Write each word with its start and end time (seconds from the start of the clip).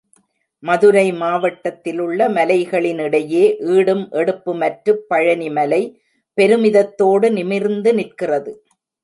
மதுரை 0.63 1.11
மாவட்டத்திலுள்ள 1.13 2.29
மலைகளினிடையே 2.29 3.43
ஈடும் 3.73 4.09
எடுப்புமற்றுப் 4.11 5.05
பழனிமலை 5.09 5.81
பெருமிதத்தோடு 6.37 7.29
நிமிர்ந்து 7.31 7.93
நிற்கிறது. 7.93 8.53